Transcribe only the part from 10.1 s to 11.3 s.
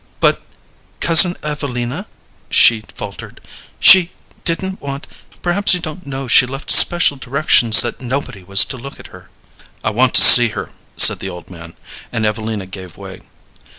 to see her," said the